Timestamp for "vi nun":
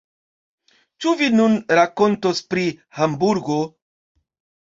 1.19-1.57